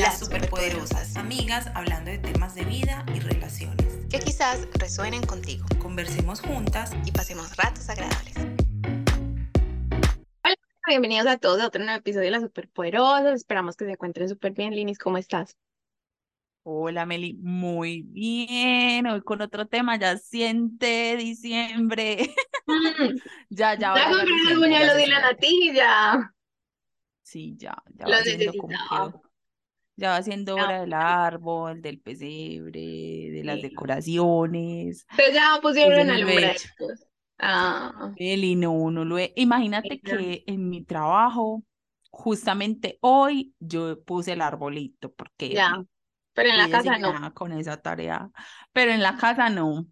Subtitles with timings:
[0.00, 4.06] las superpoderosas, amigas hablando de temas de vida y relaciones.
[4.08, 8.34] que quizás resuenen contigo Conversemos juntas y pasemos ratos agradables.
[10.42, 10.56] Hola,
[10.88, 13.34] bienvenidos a todos a otro nuevo episodio de Las Superpoderosas.
[13.34, 14.74] Esperamos que se encuentren súper bien.
[14.74, 15.58] Linis, ¿cómo estás?
[16.62, 19.06] Hola Meli, muy bien.
[19.06, 22.34] Hoy con otro tema, ya siente diciembre.
[22.66, 23.18] Mm,
[23.50, 26.34] Ya, ya, Ya compré lo buñuelos se y la natilla.
[27.22, 29.29] Sí, ya, ya como necesitaba.
[30.00, 33.62] Ya va siendo hora del árbol, del pesebre, de las Sí.
[33.62, 35.06] decoraciones.
[35.10, 37.06] Ustedes ya pusieron no alumbraditos.
[37.38, 38.12] Ah,
[38.56, 39.32] no, no lo he.
[39.36, 41.62] Imagínate que en mi trabajo,
[42.10, 45.82] justamente hoy, yo puse el arbolito porque ya.
[46.32, 47.34] Pero en la casa no.
[47.34, 48.30] con esa tarea,
[48.72, 49.86] pero en la casa no.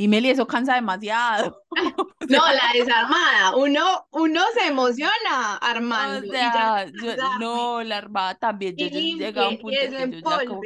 [0.00, 1.62] Y Meli, eso cansa demasiado.
[2.26, 3.56] No, la desarmada.
[3.56, 9.42] Uno, uno se emociona armando y sea, yo, no, la armada también, yo, y yo
[9.42, 10.62] a un y punto en que yo como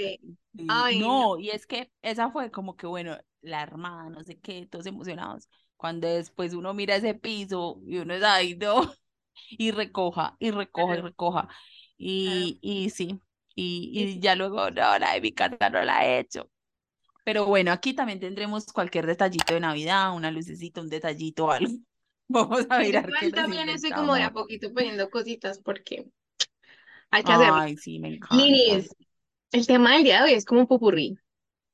[0.69, 1.09] Ay, no.
[1.09, 4.87] no, y es que esa fue como que, bueno, la armada, no sé qué, todos
[4.87, 8.83] emocionados, cuando después uno mira ese piso y uno es ahí, no,
[9.51, 11.49] y recoja, y recoja, y recoja,
[11.99, 13.21] y, y sí,
[13.57, 16.49] y, Y y ya luego, no, la de mi casa no la he hecho.
[17.25, 21.73] Pero bueno, aquí también tendremos cualquier detallito de Navidad, una lucecita, un detallito, algo.
[22.29, 26.07] Vamos a mirar igual también estoy como de a poquito poniendo cositas porque
[27.11, 27.55] hay que hacerlo.
[27.55, 28.37] Ay, sí, me encanta.
[29.53, 31.17] El tema del día de hoy es como un popurrí.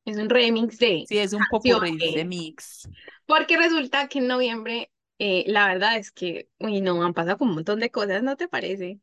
[0.04, 2.26] Es un remix de Sí, es un popurrí de canciones.
[2.26, 2.88] mix.
[3.26, 7.50] Porque resulta que en noviembre, eh, la verdad es que, uy, no, han pasado como
[7.50, 9.00] un montón de cosas, ¿no te parece?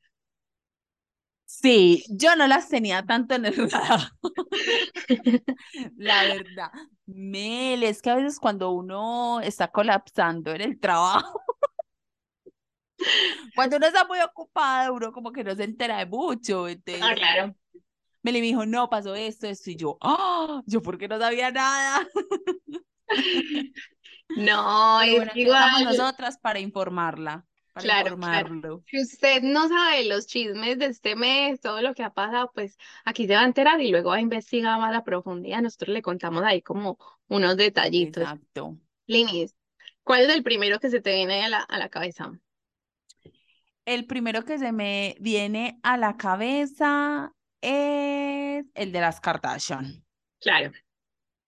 [1.50, 4.12] Sí, yo no las tenía tanto en el radar,
[5.96, 6.72] la verdad.
[7.06, 11.40] Mel, es que a veces cuando uno está colapsando en el trabajo,
[13.56, 16.66] cuando uno está muy ocupada, uno como que no se entera de mucho.
[16.68, 17.56] Ah, claro.
[18.24, 22.06] Meli me dijo, no, pasó esto, esto, y yo, ah, yo porque no sabía nada.
[24.36, 27.46] No, es bueno, aquí estamos igual, nosotras para informarla,
[27.78, 28.84] para claro, claro.
[28.88, 32.78] Si usted no sabe los chismes de este mes, todo lo que ha pasado, pues
[33.06, 35.62] aquí se va a enterar y luego va a investigar más a profundidad.
[35.62, 38.24] Nosotros le contamos ahí como unos detallitos.
[38.24, 38.78] Exacto.
[39.06, 39.56] Linis,
[40.04, 42.32] ¿cuál es el primero que se te viene a la, a la cabeza?
[43.86, 50.04] El primero que se me viene a la cabeza es el de las Kardashian.
[50.42, 50.72] Claro.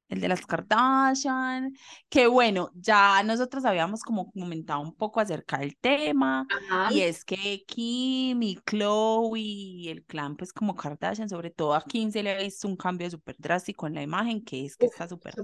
[0.10, 1.72] El de las Kardashian,
[2.10, 6.94] que bueno, ya nosotros habíamos como comentado un poco acerca del tema, Ajá.
[6.94, 11.84] y es que Kim y Chloe y el clan, pues como Kardashian, sobre todo a
[11.84, 14.88] Kim se le ha visto un cambio súper drástico en la imagen, que es que
[14.88, 15.36] Uf, está súper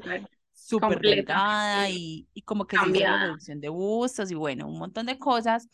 [0.55, 5.05] súper delgada y, y como que se hizo reducción de bustos y bueno, un montón
[5.05, 5.67] de cosas.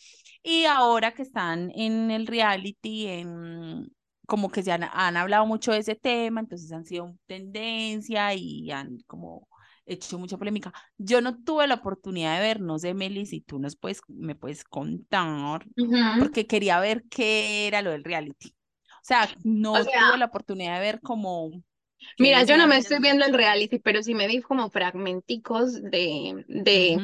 [0.43, 3.91] Y ahora que están en el reality, en,
[4.31, 8.71] como que se han, han hablado mucho de ese tema, entonces han sido tendencia y
[8.71, 9.49] han como
[9.85, 10.71] hecho mucha polémica.
[10.97, 14.35] Yo no tuve la oportunidad de ver, no sé, Meli, si tú nos puedes, me
[14.35, 15.65] puedes contar,
[16.17, 18.55] porque quería ver qué era lo del reality.
[18.79, 21.51] O sea, no O tuve la oportunidad de ver como
[22.17, 26.45] mira, yo no me estoy viendo el reality, pero sí me vi como fragmenticos de,
[26.47, 27.01] de,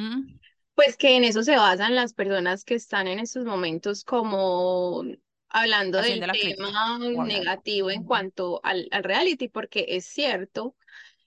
[0.75, 5.03] pues que en eso se basan las personas que están en estos momentos como
[5.49, 10.75] hablando del crítica tema negativo en cuanto al, al reality, porque es cierto,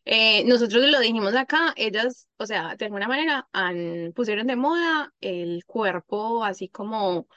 [0.05, 5.15] eh, nosotros lo dijimos acá, ellas, o sea, de alguna manera han, pusieron de moda
[5.21, 7.29] el cuerpo así como,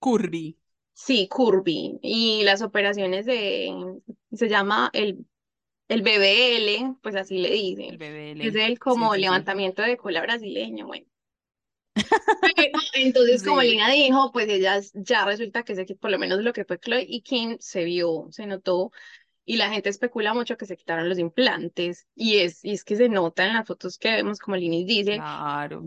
[0.00, 0.56] Curvy.
[0.94, 4.00] sí, curvy, y las operaciones de,
[4.32, 5.26] se llama el,
[5.88, 7.52] el BBL, pues así le
[7.84, 8.02] El dicen,
[8.38, 8.56] es BBL.
[8.56, 9.20] el como sí, sí.
[9.20, 11.06] levantamiento de cola brasileño, bueno.
[12.56, 13.62] Pero entonces, como.
[13.62, 17.22] Lina dijo, pues ellas ya resulta que por lo menos lo que fue Chloe y
[17.22, 18.92] Kim se vio, se notó,
[19.44, 22.96] y la gente especula mucho que se quitaron los implantes, y es, y es que
[22.96, 25.82] se nota en las fotos que vemos, como Linis dice, Claro,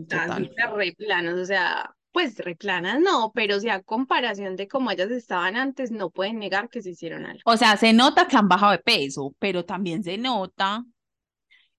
[0.74, 4.90] re planas, o sea, pues re planas no, pero o sea, a comparación de cómo
[4.90, 7.42] ellas estaban antes, no pueden negar que se hicieron algo.
[7.44, 10.84] O sea, se nota que han bajado de peso, pero también se nota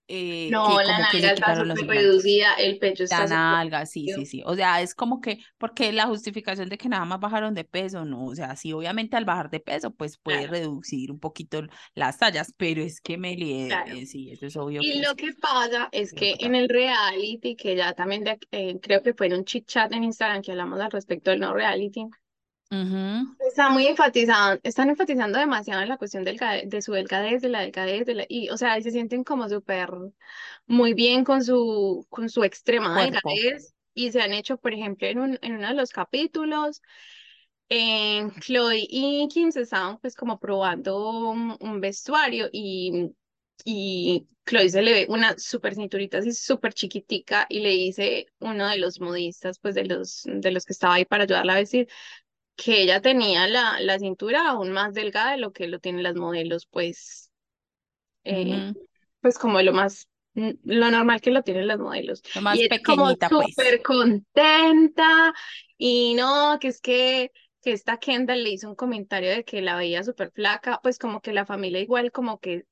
[0.07, 4.41] eh, No, la nalga está súper reducida, el pecho está La nalga, sí, sí, sí.
[4.45, 8.05] O sea, es como que, porque la justificación de que nada más bajaron de peso,
[8.05, 8.25] no.
[8.25, 11.61] O sea, sí, obviamente al bajar de peso, pues puede Claro, reducir un poquito
[11.93, 14.01] las tallas, pero es que Meli, claro.
[14.01, 17.55] eh, sí, eso es obvio Y que lo que pasa es que en el reality,
[17.55, 20.51] que ya también de- eh, creo que fue en un chit chat en Instagram que
[20.51, 22.05] hablamos al respecto del no reality,
[22.71, 23.37] Ujú.
[23.39, 27.61] está muy enfatizado, están enfatizando demasiado en la cuestión del, de su delgadez, de la
[27.61, 29.89] delgadez, de la, y o sea, se sienten como súper
[30.67, 33.29] muy bien con su, con su extrema Cuerpo.
[33.29, 36.81] delgadez y se han hecho, por ejemplo, en, un, en uno de los capítulos,
[37.69, 43.11] eh, Chloe y Kim se estaban pues como probando un, un vestuario y,
[43.65, 48.67] y Chloe se le ve una súper cinturita así súper chiquitica y le dice uno
[48.69, 51.87] de los modistas pues de los, de los que estaba ahí para ayudarla a vestir
[52.63, 56.15] que ella tenía la, la cintura aún más delgada de lo que lo tienen las
[56.15, 57.31] modelos pues
[58.23, 58.73] eh,
[59.21, 62.79] pues como lo más lo normal que lo tienen las modelos Lo más y ella
[62.83, 63.47] como pequeñita, pues.
[63.47, 65.33] súper contenta
[65.77, 67.31] y no, que es que,
[67.61, 71.21] que esta Kendall le hizo un comentario de que la veía súper flaca, pues como
[71.21, 72.63] que la familia igual como que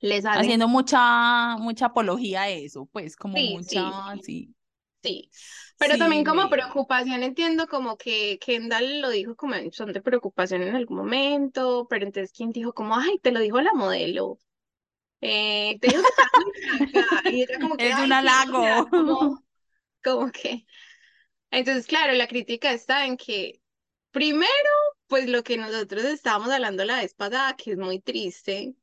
[0.00, 4.54] les Haciendo mucha, mucha apología a eso, pues, como sí, mucha, sí, sí.
[5.04, 5.30] Sí,
[5.78, 10.00] pero Sí, también como preocupación entiendo como que Kendall lo dijo como en son de
[10.02, 14.38] preocupación en algún momento, pero entonces quién dijo como, ay, te lo dijo la modelo.
[15.20, 16.20] Eh, te dijo que
[17.30, 18.88] y como que, Es un halago.
[18.90, 19.44] como,
[20.04, 20.66] como que
[21.50, 23.60] Entonces, claro, la crítica está en que,
[24.12, 24.50] primero,
[25.08, 28.74] pues lo que nosotros estábamos hablando la vez pasada, que es muy triste,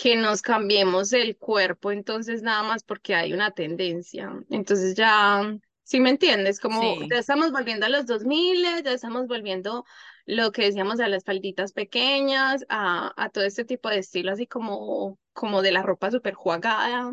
[0.00, 4.32] que nos cambiemos el cuerpo, entonces nada más porque hay una tendencia.
[4.50, 9.26] Entonces ya, si me entiendes, como Sí, ya estamos volviendo a los 2000, ya estamos
[9.26, 9.84] volviendo
[10.26, 14.46] lo que decíamos a las falditas pequeñas, a, a todo este tipo de estilo, así
[14.46, 17.12] como, como de la ropa súper jugada.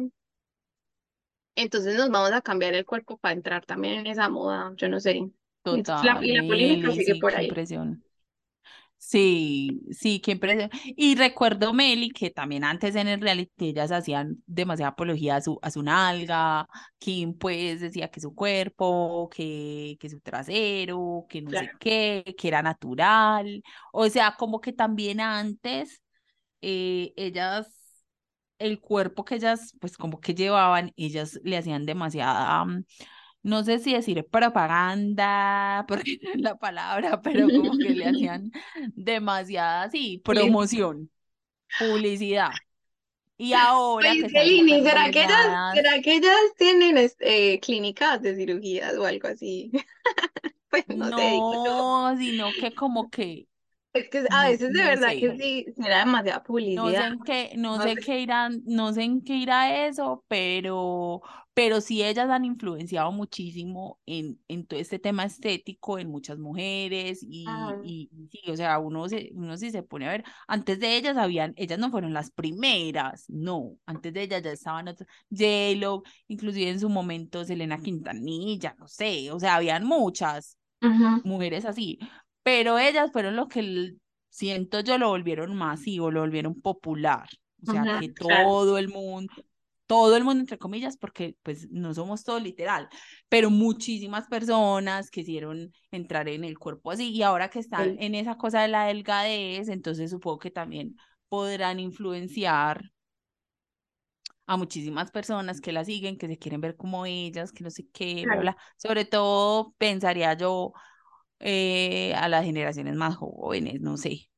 [1.55, 4.99] Entonces nos vamos a cambiar el cuerpo para entrar también en esa moda, yo no
[4.99, 5.29] sé.
[5.69, 7.49] La, total, y la polémica Meli, sigue sí, por ahí.
[7.49, 8.03] impresión.
[8.99, 10.69] Sí, sí, qué impresión.
[10.95, 15.59] Y recuerdo, Meli, que también antes en el reality ellas hacían demasiada apología a su,
[15.61, 16.67] a su nalga,
[16.97, 22.47] Kim pues decía que su cuerpo, que, que su trasero, que no sé qué, que
[22.47, 23.61] era natural.
[23.93, 26.01] O sea, como que también antes
[26.61, 27.67] eh, ellas,
[28.59, 32.65] el cuerpo que ellas pues como que llevaban, ellas le hacían demasiada...
[32.65, 32.83] mm,
[33.43, 38.51] no sé si decir propaganda, porque no es la palabra, pero como que le hacían
[38.95, 40.57] demasiada, sí, Publicidad.
[40.67, 41.11] promoción,
[41.77, 42.61] publicidad.
[43.37, 48.21] Y ahora Pues, que súper ¿será que ellas, delgadas, será que ellas tienen este, clínicas
[48.21, 49.71] de cirugías o algo así?
[50.69, 51.87] Pues no sé, digo yo.
[52.01, 53.47] no, sino que como que,
[53.97, 55.19] Es que a no, veces de no verdad sé.
[55.19, 57.07] que sí, será demasiada No sé publicidad.
[57.07, 58.01] en qué, no No sé sé.
[58.01, 61.21] qué irán, no sé en qué irá eso, pero,
[61.53, 67.19] pero sí ellas han influenciado muchísimo en, en todo este tema estético en muchas mujeres
[67.23, 70.77] y, y y sí, o sea, uno se, uno sí se pone a ver, antes
[70.79, 75.07] de ellas habían, ellas no fueron las primeras, no, antes de ellas ya estaban otras,
[75.31, 80.57] J-Lo, inclusive en su momento Selena Quintanilla, no sé, o sea, habían muchas
[81.23, 81.99] mujeres así,
[82.47, 83.93] pero ellas fueron lo que
[84.29, 87.27] siento yo lo volvieron masivo, lo volvieron popular,
[87.61, 88.17] o sea, que claro.
[88.17, 89.33] todo el mundo,
[89.85, 92.87] todo el mundo entre comillas, porque pues no somos todo literal,
[93.27, 97.99] pero muchísimas personas quisieron entrar en el cuerpo así y ahora que están Sí.
[97.99, 100.95] en esa cosa de la delgadez, entonces supongo que también
[101.29, 102.81] podrán influenciar
[104.45, 107.87] a muchísimas personas que la siguen, que se quieren ver como ellas, que no sé
[107.91, 108.41] qué, bla, Claro.
[108.41, 108.57] bla.
[108.77, 110.73] Sobre todo pensaría yo
[111.39, 114.29] eh, a las generaciones más jóvenes, no sé.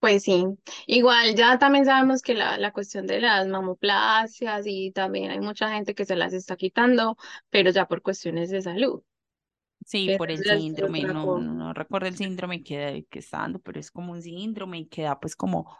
[0.00, 0.44] Pues sí,
[0.86, 5.70] igual ya también sabemos que la, la cuestión de las mamoplasias y también hay mucha
[5.72, 7.16] gente que se las está quitando,
[7.50, 9.02] pero ya por cuestiones de salud,
[9.86, 13.90] Sí, por el síndrome, no, no recuerdo el síndrome que, que está dando, pero es
[13.90, 15.76] como un síndrome y que da pues como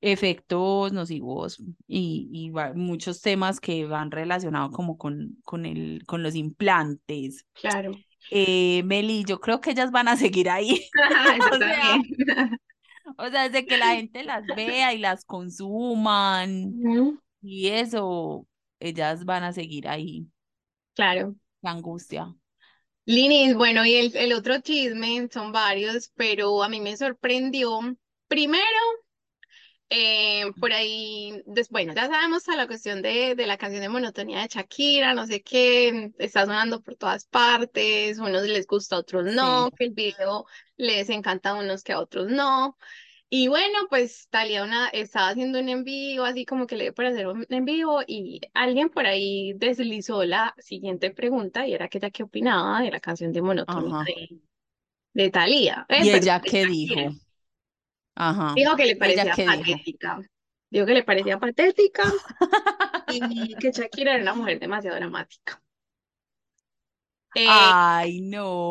[0.00, 6.22] efectos nocivos y, y va- muchos temas que van relacionados como con, con, el, con
[6.24, 7.46] los implantes.
[7.52, 8.04] Claro.
[8.30, 10.88] Eh, Meli, yo creo que ellas van a seguir ahí.
[11.52, 12.58] O sea, también.
[13.18, 16.74] o sea, desde que la gente las vea y las consuman
[17.42, 18.46] y eso,
[18.80, 20.26] ellas van a seguir ahí.
[20.94, 21.34] Claro.
[21.62, 22.34] Qué angustia.
[23.06, 27.80] Linis, bueno, y el, el otro chisme son varios, pero a mí me sorprendió.
[28.28, 28.64] Primero,
[29.94, 33.88] eh, por ahí, des- bueno, ya sabemos a la cuestión de, de la canción de
[33.88, 38.98] monotonía de Shakira, no sé qué, está sonando por todas partes, unos les gusta, a
[39.00, 39.78] otros no, Sí.
[39.78, 40.46] que el video
[40.76, 42.76] les encanta a unos que a otros no.
[43.30, 46.94] Y bueno, pues Talia una, estaba haciendo un en vivo, así como que le dio
[46.94, 51.88] por hacer un en vivo, y alguien por ahí deslizó la siguiente pregunta, y era
[51.88, 54.06] que ella qué opinaba de la canción de monotonía Ajá.
[54.06, 54.40] de,
[55.14, 57.16] de Thalía, eh, ¿Y perdón, ella de qué dijo?
[58.16, 58.54] Ajá.
[58.54, 59.82] Dijo que le ¿Y ella parecía dijo?
[59.82, 60.20] patética.
[60.70, 62.04] Dijo que le parecía patética
[63.06, 65.62] y que Shakira era una mujer demasiado dramática.
[67.34, 68.20] Eh, Ay,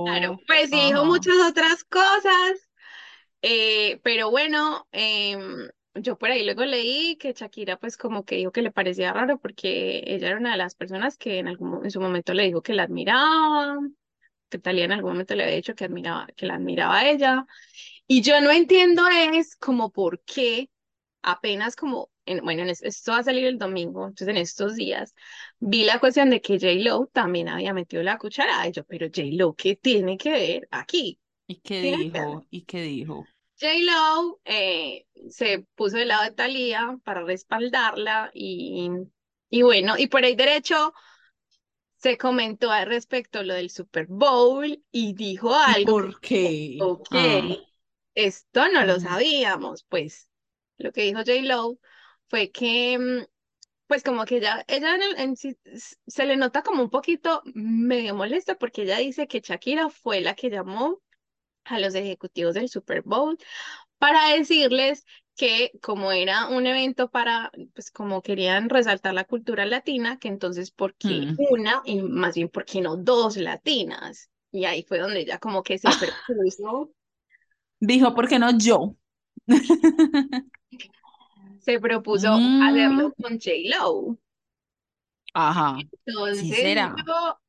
[0.03, 0.43] claro, no.
[0.47, 2.69] pues sí dijo muchas otras cosas,
[3.41, 8.51] eh, pero bueno, em, yo por ahí luego leí que Shakira pues como que dijo
[8.51, 11.91] que le parecía raro porque ella era una de las personas que en algún en
[11.91, 13.77] su momento le dijo que la admiraba,
[14.49, 17.45] que Talía en algún momento le había dicho que admiraba, que la admiraba a ella.
[18.15, 20.69] Y yo no entiendo es como por qué
[21.23, 25.15] apenas como, en, bueno, en esto va a salir el domingo, entonces en estos días
[25.59, 28.67] vi la cuestión de que J-Lo también había metido la cucharada.
[28.67, 31.19] Y yo, pero J-Lo, ¿qué tiene que ver aquí?
[31.47, 32.45] ¿Y qué dijo?
[32.49, 33.29] ¿Y qué dijo?
[33.59, 38.89] J-Lo eh, se puso del lado de Thalía para respaldarla y,
[39.49, 40.93] y bueno, y por ahí derecho
[41.97, 45.95] se comentó al respecto lo del Super Bowl y dijo ¿Y algo.
[45.95, 46.89] por qué?
[46.89, 47.57] Ok, Ah,
[48.15, 50.29] esto no lo sabíamos, pues
[50.77, 51.79] lo que dijo J-Lo
[52.27, 53.25] fue que, mm,
[53.87, 55.35] pues como que ella, ella en el-
[56.07, 60.35] se le nota como un poquito medio molesta porque ella dice que Shakira fue la
[60.35, 61.01] que llamó
[61.65, 63.37] a los ejecutivos del Super Bowl
[63.97, 65.05] para decirles
[65.35, 70.71] que como era un evento para, pues como querían resaltar la cultura latina, que entonces,
[70.71, 71.37] ¿por qué Mm.
[71.37, 74.29] una y más bien, ¿por qué no dos latinas?
[74.51, 76.91] Y ahí fue donde ella como que se propuso,
[77.89, 78.95] Dijo, ¿por qué no yo?
[81.59, 84.17] se propuso Mm, hacerlo con J-Lo.
[85.33, 85.87] ajá,
[86.31, 86.95] sí Entonces, será.
[87.05, 87.39] yo,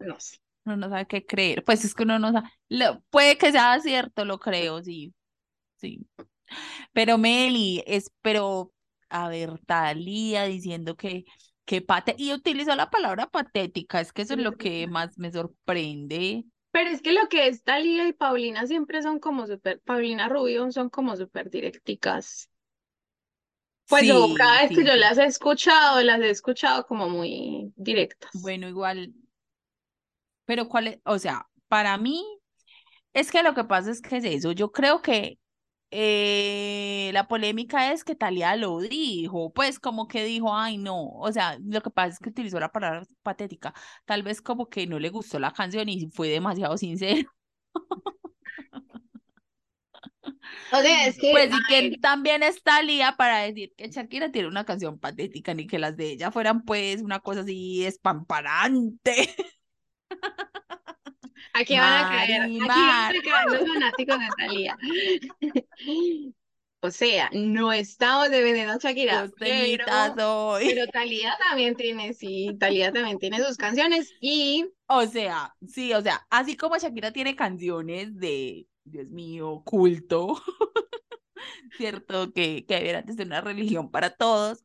[0.00, 0.38] no sé.
[0.64, 1.64] Uno no sabe qué creer.
[1.64, 2.48] Pues es que uno no sabe.
[2.68, 5.14] Lo- puede que sea cierto, lo creo, sí.
[5.76, 6.06] Sí.
[6.92, 8.72] Pero Meli, es, pero,
[9.10, 11.24] a ver, Talía diciendo que,
[11.64, 15.32] que pate, y utilizó la palabra patética, es que eso es lo que más me
[15.32, 16.44] sorprende.
[16.72, 20.70] Pero es que lo que es Talía y Paulina siempre son como súper, Paulina Rubio
[20.70, 22.48] son como súper directicas.
[23.88, 27.72] Pues o Sí, cada vez que yo las he escuchado, las he escuchado como muy
[27.76, 28.30] directas.
[28.42, 29.12] Bueno, igual,
[30.44, 32.24] pero cuál es, o sea, para mí,
[33.12, 35.38] es que lo que pasa es que es eso, yo creo que
[35.90, 41.32] eh, la polémica es que Talía lo dijo, pues como que dijo, ay no, o
[41.32, 44.98] sea, lo que pasa es que utilizó la palabra patética, tal vez como que no
[44.98, 47.30] le gustó la canción y fue demasiado sincero.
[50.72, 54.48] O sea, es que, Pues y que también está Talía para decir que Shakira tiene
[54.48, 59.34] una canción patética, ni que las de ella fueran pues una cosa así espamparante.
[61.54, 64.78] aquí van a caer, aquí van a caer los fanáticos de Talía.
[66.82, 69.84] O sea, no estamos defendiendo a Shakira, pero,
[70.58, 76.00] pero Talía también tiene, sí, Talía también tiene sus canciones y O sea, sí, o
[76.00, 80.42] sea, así como Shakira tiene canciones de, Dios mío, culto,
[81.76, 82.32] ¿cierto?
[82.32, 84.64] Que, que deberían de ser una religión para todos.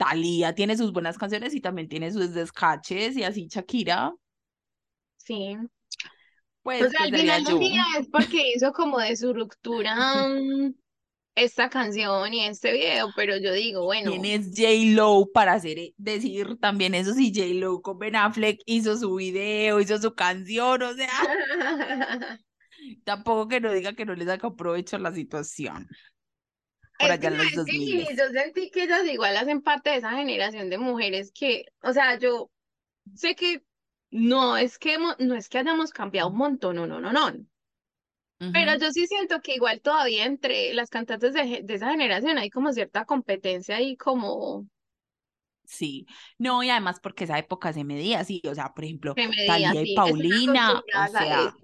[0.00, 4.12] Thalía tiene sus buenas canciones y también tiene sus descaches y así Shakira,
[5.16, 5.56] sí.
[6.62, 9.94] Pues, O sea, ¿qué al final del día es porque hizo como de su ruptura
[10.28, 10.74] mm,
[11.34, 15.94] esta canción y este video, pero yo digo, bueno, ¿Quién es J-Lo para hacer, e-
[15.96, 17.14] decir también eso?
[17.14, 21.08] Si J-Lo con Ben Affleck hizo su video, hizo su canción, o sea,
[23.04, 25.88] tampoco que no diga que no le saca provecho a la situación.
[26.98, 28.16] Por es que allá en los sabes que 2000.
[28.16, 32.18] yo sentí que ellas igual hacen parte de esa generación de mujeres que, o sea,
[32.18, 32.50] yo
[33.14, 33.62] sé que
[34.12, 37.32] no es que hemos- no es que hayamos cambiado un montón, no, no, no, no.
[38.50, 42.50] Pero yo sí siento que igual todavía entre las cantantes de, de esa generación hay
[42.50, 44.66] como cierta competencia y como
[45.64, 46.06] Sí,
[46.38, 49.42] no, y además porque esa época se medía así, o sea, por ejemplo, que me
[49.44, 51.54] digan, Talía y sí, Paulina, o sea.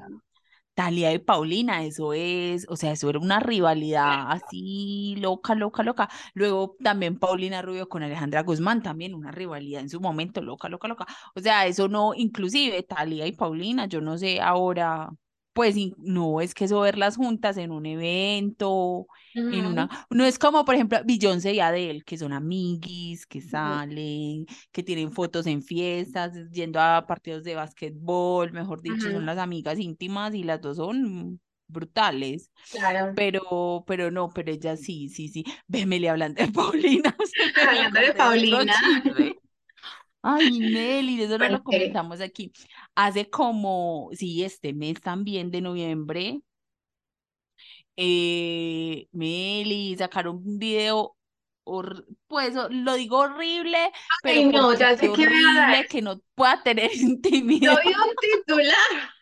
[0.79, 6.09] Talía y Paulina, eso es, o sea, eso era una rivalidad así loca, loca, loca.
[6.35, 10.87] Luego también Paulina Rubio con Alejandra Guzmán, también una rivalidad en su momento, loca, loca,
[10.87, 11.05] loca.
[11.35, 15.11] O sea, eso no, inclusive Talía y Paulina, yo no sé ahora,
[15.59, 20.65] pues no es que eso verlas juntas en un evento, en una, no es como
[20.65, 26.33] por ejemplo Beyoncé y Adele, que son amiguis, que salen, que tienen fotos en fiestas,
[26.53, 31.41] yendo a partidos de básquetbol, mejor dicho, son las amigas íntimas y las dos son
[31.67, 33.15] brutales, Claro.
[33.17, 37.17] pero, pero no, pero ella sí, sí, sí, vémele hablando de Paulina,
[37.69, 38.75] Hablando de Paulina,
[40.23, 42.53] Ay, Meli, eso no lo comentamos aquí.
[42.95, 46.43] Hace como, sí, este mes también de noviembre,
[47.97, 51.17] eh, Meli sacaron un video,
[51.65, 53.79] hor- pues lo digo horrible,
[54.21, 57.77] pero Ay, no, ya sé me horrible que no pueda tener intimidad.
[57.85, 59.13] vi un titular,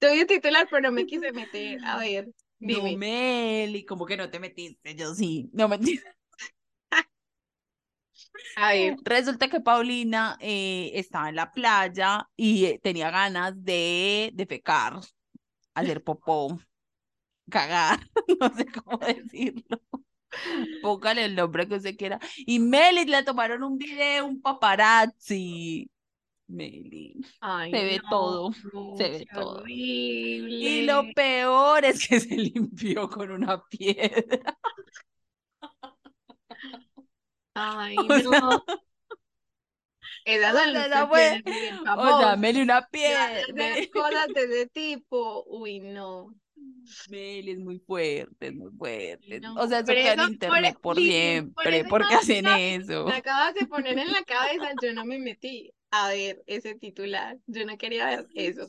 [0.00, 1.80] vi un titular, pero no me quise meter.
[1.84, 2.96] A ver, No, dime.
[2.96, 4.94] Meli, como que no te metiste?
[4.94, 6.16] Yo sí, no mentira.
[8.56, 14.30] A ver, Resulta que Paulina eh, estaba en la playa y eh, tenía ganas de
[14.34, 15.00] defecar,
[15.74, 16.58] hacer popó,
[17.50, 18.00] cagar,
[18.40, 19.80] no sé cómo decirlo.
[20.82, 22.18] Póngale el nombre que usted quiera.
[22.36, 25.90] Y Meli le tomaron un video, un paparazzi.
[26.48, 29.64] Meli, Ay, se ve no, todo, no, se ve todo.
[29.66, 34.56] Y lo peor es que se limpió con una piedra.
[37.56, 38.64] Ay, O sea, no.
[40.24, 41.42] Esas o sea, fue,
[41.96, 42.36] o sea.
[42.36, 43.26] Meli, una piedra.
[43.26, 45.44] hacer cosas de ese tipo.
[45.46, 46.34] Uy, no.
[47.08, 49.40] Meli es muy fuerte, es muy Uy, fuerte.
[49.40, 49.54] no.
[49.54, 51.84] O sea, eso queda en internet por siempre.
[51.84, 53.04] ¿Por qué hacen eso?
[53.06, 57.38] me acabas de poner en la cabeza, yo no me metí a ver ese titular.
[57.46, 58.68] Yo no quería ver eso.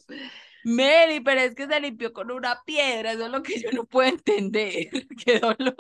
[0.64, 3.86] Meli, pero es que se limpió con una piedra, eso es lo que yo no
[3.86, 4.90] puedo entender.
[5.26, 5.76] Qué dolor.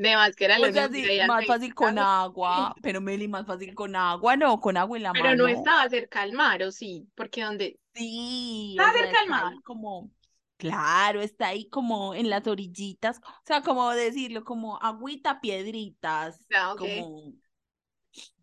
[0.00, 3.74] De más que era O sea, sí, más fácil con agua, pero Meli, más fácil
[3.74, 5.54] con agua, no, con agua en la Pero no mano.
[5.54, 7.08] estaba cerca al mar, ¿o sí?
[7.14, 9.54] Porque donde Sí, estaba cerca al mar.
[9.64, 10.10] como,
[10.56, 16.72] claro, está ahí como en las orillitas, o sea, como decirlo, como agüita, piedritas, Ah,
[16.74, 16.84] ok.
[16.84, 17.34] como,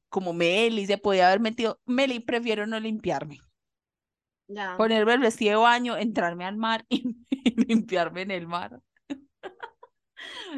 [0.09, 1.79] como Meli se podía haber metido.
[1.85, 3.39] Meli, prefiero no limpiarme,
[4.49, 4.77] Ya.
[4.77, 7.15] ponerme el vestido de baño, entrarme al mar y,
[7.67, 8.81] limpiarme en el mar.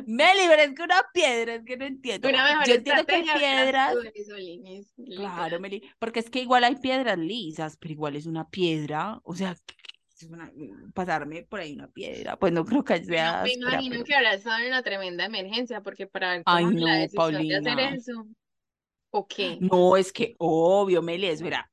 [0.06, 2.30] Meli, pero es que una piedra, es que no entiendo.
[2.30, 3.96] Una mejor Yo entiendo que hay piedras.
[5.16, 5.60] Claro.
[5.60, 9.56] Meli, porque es que igual hay piedras lisas, pero igual es una piedra, o sea,
[10.28, 10.51] una-
[10.94, 14.04] pasarme por ahí una piedra, pues no creo que sea me imagino pero...
[14.04, 18.28] que ahora están en una tremenda emergencia porque para Ay, la no, de hacer eso.
[19.12, 19.58] ¿O qué?
[19.62, 21.66] No, es que obvio, Meli, es verdad.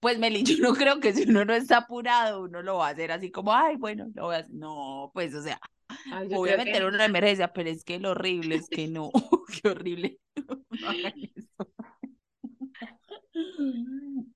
[0.00, 2.90] Pues Meli, yo no creo que si uno no está apurado, uno lo va a
[2.90, 4.54] hacer así como, ay, bueno, lo voy a hacer.
[4.54, 5.60] No, pues, o sea,
[6.10, 9.10] Ay, creo obviamente que era una emergencia, pero es que lo horrible es que no,
[9.62, 10.18] qué horrible.
[10.80, 11.68] No hagan eso.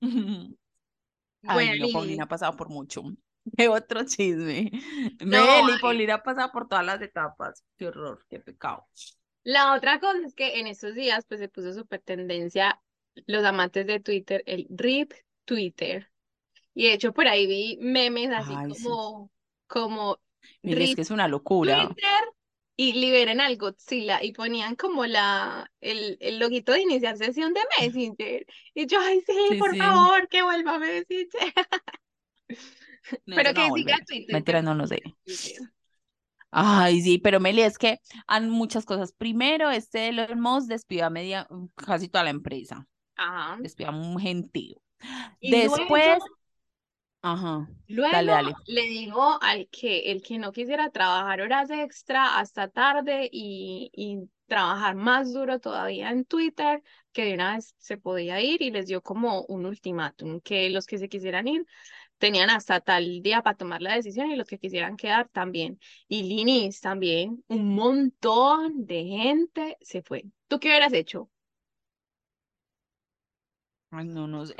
[1.45, 3.03] Ay, Bueno, no, Paulina ha pasado por mucho.
[3.57, 4.71] Qué otro chisme.
[5.19, 7.63] no, Meli, Paulina ha pasado por todas las etapas.
[7.77, 8.87] Qué horror, qué pecado.
[9.43, 12.81] la otra cosa es que en estos días pues se puso súper tendencia
[13.27, 15.13] los amantes de Twitter, el RIP
[15.45, 16.11] Twitter.
[16.75, 18.99] Y de hecho por ahí vi memes así Ay, sí.
[19.67, 20.19] como,
[20.63, 21.95] Meli, es que es una locura.
[21.95, 22.05] Twitter
[22.75, 27.61] y liberen al Godzilla y ponían como la el, el loguito de iniciar sesión de
[27.79, 28.45] Messenger.
[28.73, 29.77] Y yo, ay, sí, Sí, por sí.
[29.77, 31.53] favor, que vuelva a Messenger.
[33.25, 33.97] No, Pero no que a siga.
[34.05, 35.01] Twitter, Mentira, no, no sé.
[36.51, 39.11] Ay, sí, pero Meli, es que han muchas cosas.
[39.13, 42.87] Primero, este Elon Musk despidió a media, casi toda la empresa.
[43.15, 43.57] Ajá.
[43.61, 44.77] Despidió a un gentío.
[45.41, 46.25] Después, luego,
[47.23, 48.55] ajá, luego dale, dale.
[48.67, 54.29] le dijo al que el que no quisiera trabajar horas extra hasta tarde y, y
[54.47, 56.83] trabajar más duro todavía en Twitter,
[57.13, 60.87] que de una vez se podía ir y les dio como un ultimátum, que los
[60.87, 61.65] que se quisieran ir
[62.19, 65.79] tenían hasta tal día para tomar la decisión y los que quisieran quedar también.
[66.09, 70.25] Y Linis también, un montón de gente se fue.
[70.49, 71.29] ¿Tú qué hubieras hecho?
[73.95, 74.55] Ay, no, no sé.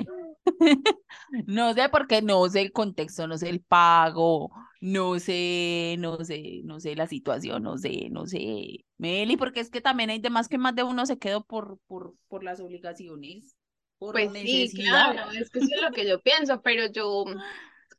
[1.47, 6.61] No sé porque no sé el contexto, no sé el pago, no sé, no sé,
[6.65, 8.85] no sé la situación, no sé, no sé.
[8.97, 12.15] Meli, porque es que también hay demás que más de uno se quedó por, por,
[12.27, 13.55] por las obligaciones,
[13.97, 15.15] por Pues sí, necesidad.
[15.15, 17.25] claro, es que eso es lo que yo pienso, pero yo,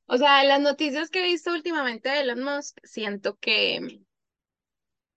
[0.06, 4.00] o sea, las noticias que he visto últimamente de Elon Musk, siento que,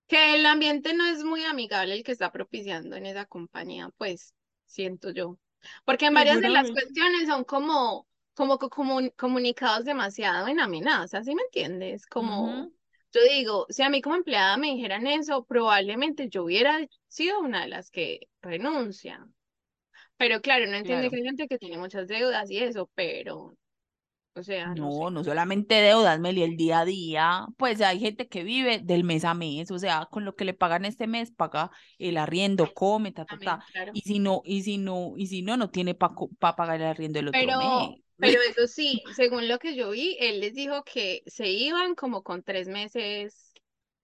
[0.08, 4.34] que el ambiente no es muy amigable el que está propiciando en esa compañía, pues
[4.66, 5.38] siento yo.
[5.86, 11.26] Porque en varias de las cuestiones son como, como co- comun- comunicados demasiado en amenazas,
[11.26, 12.06] ¿sí me entiendes?
[12.08, 12.68] Como,
[13.14, 17.62] yo digo, si a mí como empleada me dijeran eso, probablemente yo hubiera sido una
[17.64, 19.28] de las que renuncia.
[20.18, 21.12] Pero claro, no entiende Claro.
[21.12, 23.56] que hay gente que tiene muchas deudas y eso, pero,
[24.38, 25.10] o sea, no sé.
[25.12, 29.26] No, solamente deudas, Meli, el día a día, pues hay gente que vive del mes
[29.26, 33.12] a mes, o sea, con lo que le pagan este mes, paga el arriendo, come,
[33.12, 33.92] ta, ta, ta, claro.
[33.94, 36.16] y si no, y si no, y si no, no tiene para
[36.56, 38.02] pagar el arriendo del otro Pero, mes.
[38.18, 42.24] pero eso sí, según lo que yo vi, él les dijo que se iban como
[42.24, 43.54] con tres meses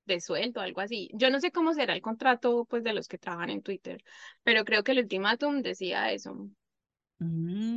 [0.05, 1.09] de sueldo, algo así.
[1.13, 4.03] Yo no sé cómo será el contrato, pues, de los que trabajan en Twitter,
[4.43, 6.35] pero creo que el ultimátum decía eso.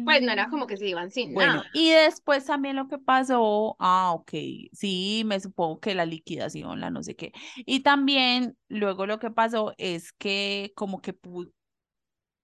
[0.05, 0.79] Pues no era como que Mm.
[0.79, 1.71] se iban sin Bueno, nada.
[1.73, 4.31] y después también lo que pasó, ah, ok,
[4.73, 7.33] sí, me supongo que la liquidación, la no sé qué.
[7.67, 11.15] Y también luego lo que pasó es que como que,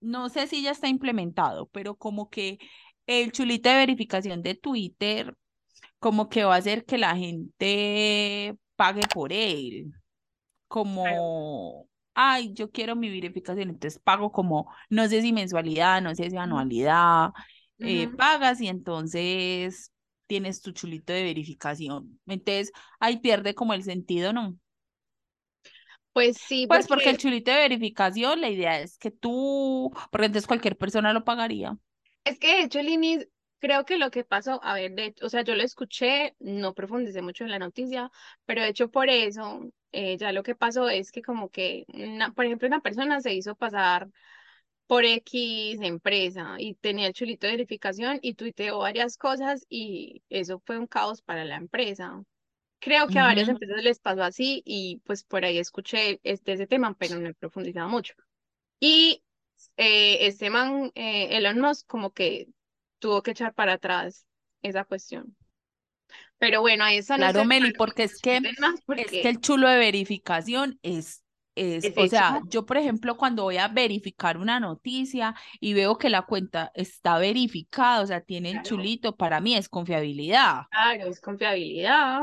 [0.01, 2.59] no sé si ya está implementado, pero como que
[3.07, 5.35] el chulito de verificación de Twitter,
[5.99, 9.93] como que va a hacer que la gente pague por él,
[10.67, 16.29] como, ay, yo quiero mi verificación, entonces pago como, no sé si mensualidad, no sé
[16.29, 17.31] si anualidad
[17.81, 19.91] eh, pagas y entonces
[20.27, 22.19] tienes tu chulito de verificación.
[22.27, 24.57] Entonces ahí pierde como el sentido, ¿no?
[26.13, 30.47] Pues sí, Pues porque el chulito de verificación, la idea es que tú, porque entonces
[30.47, 31.77] cualquier persona lo pagaría.
[32.25, 33.27] es que de hecho, Linis,
[33.63, 37.21] creo que lo que pasó, a ver, de, o sea, yo lo escuché, no profundicé
[37.21, 38.11] mucho en la noticia,
[38.45, 42.33] pero de hecho por eso, eh, ya lo que pasó es que como que, una,
[42.33, 44.09] por ejemplo, una persona se hizo pasar
[44.85, 50.61] por X empresa y tenía el chulito de verificación y tuiteó varias cosas y eso
[50.65, 52.21] fue un caos para la empresa.
[52.79, 56.67] Creo que a varias empresas les pasó así y pues por ahí escuché este, ese
[56.67, 58.13] tema, pero no he profundizado mucho.
[58.81, 59.23] Y
[59.77, 62.49] eh, este man, eh, Elon Musk, como que
[63.03, 64.25] tuvo que echar para atrás
[64.61, 65.35] esa cuestión.
[66.39, 69.77] Pero bueno, ahí esa no Claro, Meli, porque es que es que el chulo de
[69.77, 71.21] verificación es,
[71.55, 75.97] es, es o sea, yo por ejemplo cuando voy a verificar una noticia y veo
[75.97, 80.63] que la cuenta está verificada, o sea, tiene el chulito, para mí es confiabilidad.
[80.69, 82.21] claro, es confiabilidad.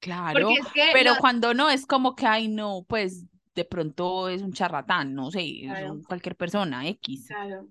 [0.00, 4.42] Claro, es que pero cuando no es como que, ay, no, pues de pronto es
[4.42, 7.26] un charlatán, no sé, es un- cualquier persona, X.
[7.26, 7.68] claro.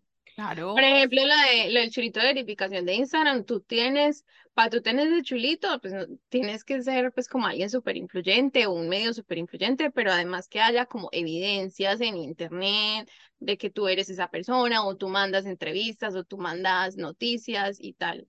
[0.73, 4.69] Por Claro, ejemplo, lo de lo del chulito de verificación de Instagram, tú tienes, para
[4.69, 5.93] tú tener el chulito, pues
[6.29, 10.47] tienes que ser pues como alguien súper influyente o un medio súper influyente, pero además
[10.47, 15.45] que haya como evidencias en internet de que tú eres esa persona o tú mandas
[15.47, 18.27] entrevistas o tú mandas noticias y tal.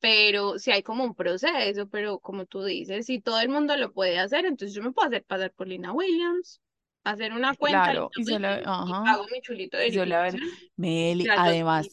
[0.00, 3.92] Pero si hay como un proceso, pero como tú dices, si todo el mundo lo
[3.92, 6.60] puede hacer, entonces yo me puedo hacer pasar por Lina Williams,
[7.06, 10.40] hacer una cuenta claro, y se le, Williams y ajá, pago mi chulito de.
[10.76, 11.88] Meli, además.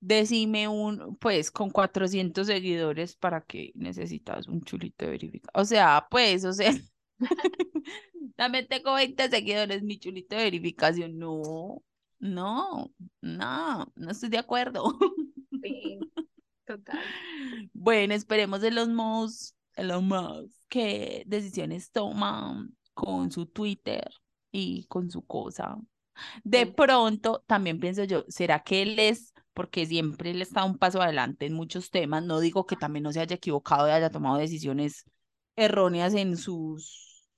[0.00, 5.62] Decime un, pues con 400 seguidores, ¿para qué necesitas un chulito de verificación?
[5.62, 6.74] O sea, pues, o sea,
[8.36, 11.18] también tengo 20 seguidores, mi chulito de verificación.
[11.18, 11.82] No,
[12.18, 14.84] no, no, no estoy de acuerdo.
[15.62, 15.98] Sí,
[16.66, 17.00] total.
[17.72, 24.10] Bueno, esperemos de los Musk, Elon Musk, qué decisiones toman con su Twitter
[24.50, 25.78] y con su cosa.
[26.44, 31.02] De pronto, también pienso yo, ¿será que él es, porque siempre él está un paso
[31.02, 34.38] adelante en muchos temas, no digo que también no se haya equivocado y haya tomado
[34.38, 35.04] decisiones
[35.56, 37.28] erróneas en sus,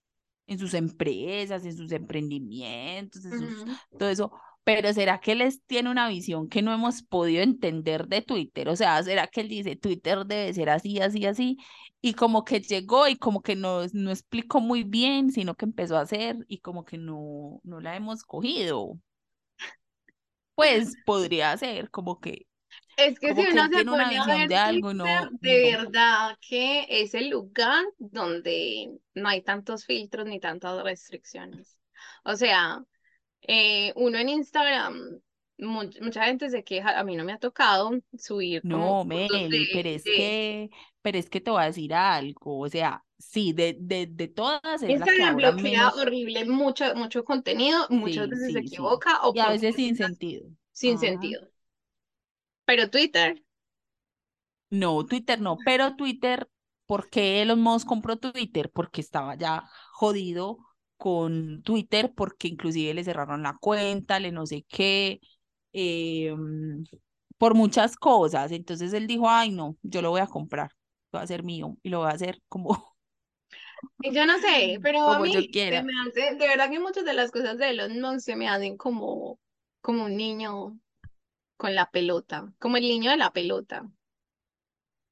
[0.47, 3.65] en sus empresas, en sus emprendimientos, en sus,
[3.99, 4.33] todo eso,
[4.67, 8.69] pero ¿será que él tiene una visión que no hemos podido entender de Twitter?
[8.69, 11.59] O sea, ¿será que él dice Twitter debe ser así, así, así?
[12.03, 15.97] Y como que llegó y como que no, no explicó muy bien, sino que empezó
[15.99, 18.99] a hacer y como que no, no la hemos cogido.
[20.55, 22.47] Pues podría ser como que,
[22.97, 25.63] Es que si que uno se una pone a visión ver de algo no, de
[25.71, 25.79] no.
[25.79, 31.79] verdad que es el lugar donde no hay tantos filtros ni tantas restricciones.
[32.25, 32.83] O sea,
[33.49, 35.21] eh, uno en Instagram,
[35.59, 39.89] mu- mucha gente se queja, a mí no me ha tocado subir No, Meli, pero
[39.89, 40.71] es de que,
[41.03, 44.83] pero es que te voy a decir algo, o sea, sí, de, de, de todas
[44.83, 48.61] es la que Instagram ahora bloquea menos, horrible mucho, mucho contenido, muchas sí, veces se
[48.61, 50.49] sí, equivoca o y a veces sin sentido.
[50.73, 50.99] sin Ajá.
[50.99, 51.49] sentido.
[52.65, 53.43] Pero Twitter,
[54.71, 56.49] No, Twitter no, pero Twitter,
[56.87, 58.71] ¿por qué Elon Musk compró Twitter?
[58.73, 60.59] Porque estaba ya jodido
[60.97, 65.21] con Twitter, porque inclusive le cerraron la cuenta, le no sé qué,
[65.73, 66.85] eh, mm,
[67.39, 68.53] por muchas cosas.
[68.53, 70.71] Entonces él dijo, ay, no, yo lo voy a comprar,
[71.13, 72.71] lo va a hacer mío y lo voy a hacer como,
[74.13, 75.83] yo no sé, pero a como yo mí se quiera.
[75.83, 78.77] me hace, de verdad que muchas de las cosas de Elon Musk se me hacen
[78.77, 79.39] como,
[79.81, 80.79] como un niño
[81.59, 83.91] con la pelota, como el niño de la pelota.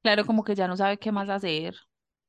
[0.02, 1.74] Claro, como que ya no sabe qué más hacer.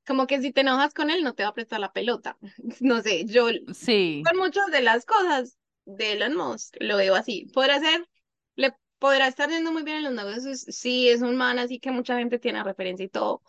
[0.05, 2.37] Como que si te enojas con él, no te va a prestar la pelota.
[2.81, 7.47] No sé, yo Sí, con muchas de las cosas de Elon Musk lo veo así.
[7.53, 8.07] Podrá ser,
[8.55, 11.91] le podrá estar yendo muy bien en los negocios, sí, es un man así que
[11.91, 13.43] mucha gente tiene referencia y todo,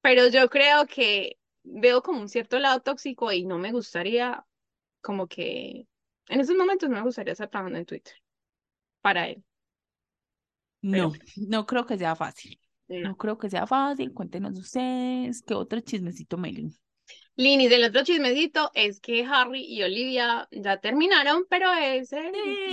[0.00, 4.46] pero yo creo que veo como un cierto lado tóxico y no me gustaría,
[5.02, 5.86] como que
[6.28, 8.14] en esos momentos no me gustaría estar trabajando en Twitter
[9.02, 9.44] para él,
[10.88, 12.58] pero no, no creo que sea fácil.
[12.88, 13.16] No.
[13.16, 14.12] Creo que sea fácil.
[14.12, 16.70] Cuéntenos ustedes qué otro chismecito, Meli.
[17.36, 22.20] Linis, el otro chismecito es que Harry y Olivia ya terminaron, pero ese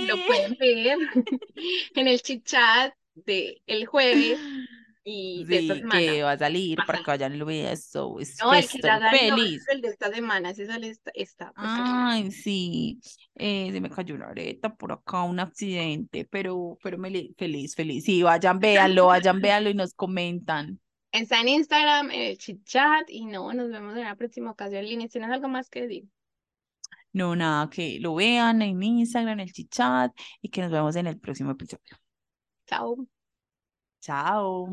[0.06, 0.98] lo pueden ver
[1.96, 4.38] en el chit chat de el jueves
[5.04, 6.00] y esta semana.
[6.00, 7.76] que va a salir para que vayan y lo vean.
[7.76, 9.68] So, No, el que salió ese feliz.
[9.68, 13.00] el de esta semana, ese sale esta, esta, Ay, sí.
[13.34, 18.04] Eh, se me cayó una areta por acá, un accidente, pero, pero me feliz, feliz.
[18.04, 20.80] Sí, vayan, véanlo, vayan, véanlo y nos comentan.
[21.10, 24.84] Está en Instagram, en el chit chat y no, nos vemos en la próxima ocasión.
[24.84, 26.04] Linis, ¿tienes algo más que decir?
[27.12, 31.06] No, nada, que lo vean en Instagram, en el chichat y que nos vemos en
[31.06, 31.98] el próximo episodio.
[32.66, 33.06] Chao.
[34.00, 34.70] Chao.